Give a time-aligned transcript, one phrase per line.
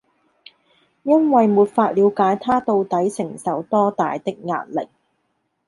[1.03, 4.89] 因為沒法了解他到底承受多大的壓力